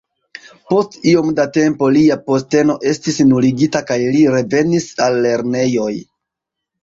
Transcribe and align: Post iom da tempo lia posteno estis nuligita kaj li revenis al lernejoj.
Post 0.69 0.95
iom 1.09 1.27
da 1.39 1.43
tempo 1.57 1.89
lia 1.97 2.15
posteno 2.29 2.77
estis 2.93 3.19
nuligita 3.33 3.83
kaj 3.91 3.97
li 4.15 4.23
revenis 4.37 4.87
al 5.09 5.19
lernejoj. 5.27 5.93